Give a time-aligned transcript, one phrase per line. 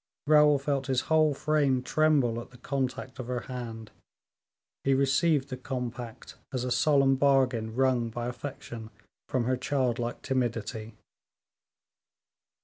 [0.25, 3.91] Raoul felt his whole frame tremble at the contact of her hand;
[4.83, 8.89] he received the compact as a solemn bargain wrung by affection
[9.29, 10.95] from her child like timidity.